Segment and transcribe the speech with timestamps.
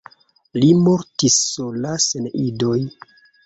[0.63, 2.77] Li mortis sola sen idoj.